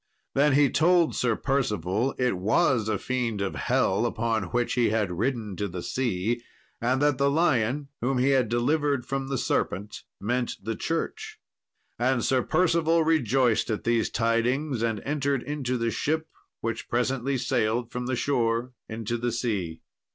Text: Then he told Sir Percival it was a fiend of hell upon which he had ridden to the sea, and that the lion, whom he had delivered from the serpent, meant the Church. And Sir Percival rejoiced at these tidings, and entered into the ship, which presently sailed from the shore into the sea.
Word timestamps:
Then 0.33 0.53
he 0.53 0.71
told 0.71 1.13
Sir 1.15 1.35
Percival 1.35 2.15
it 2.17 2.35
was 2.35 2.89
a 2.89 2.97
fiend 2.97 3.39
of 3.39 3.53
hell 3.53 4.07
upon 4.07 4.45
which 4.45 4.73
he 4.73 4.89
had 4.89 5.11
ridden 5.19 5.55
to 5.57 5.67
the 5.67 5.83
sea, 5.83 6.41
and 6.81 6.99
that 7.03 7.19
the 7.19 7.29
lion, 7.29 7.89
whom 8.01 8.17
he 8.17 8.29
had 8.29 8.49
delivered 8.49 9.05
from 9.05 9.27
the 9.27 9.37
serpent, 9.37 10.01
meant 10.19 10.53
the 10.59 10.75
Church. 10.75 11.37
And 11.99 12.25
Sir 12.25 12.41
Percival 12.41 13.03
rejoiced 13.03 13.69
at 13.69 13.83
these 13.83 14.09
tidings, 14.09 14.81
and 14.81 14.99
entered 15.01 15.43
into 15.43 15.77
the 15.77 15.91
ship, 15.91 16.27
which 16.61 16.89
presently 16.89 17.37
sailed 17.37 17.91
from 17.91 18.07
the 18.07 18.15
shore 18.15 18.73
into 18.89 19.19
the 19.19 19.31
sea. 19.31 19.83